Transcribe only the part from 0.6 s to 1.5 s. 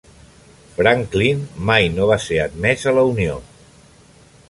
Franklin